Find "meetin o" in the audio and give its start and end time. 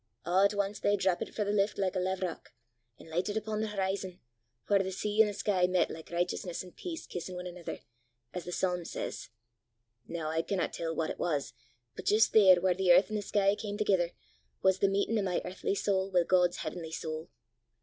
14.89-15.21